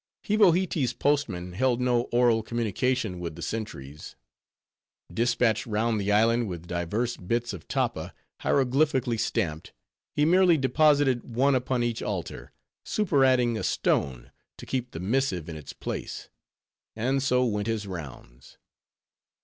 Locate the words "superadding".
12.83-13.59